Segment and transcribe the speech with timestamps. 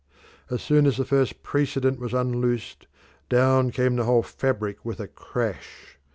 [0.49, 2.87] As soon as the first precedent was unloosed,
[3.29, 5.99] down came the whole fabric with a crash.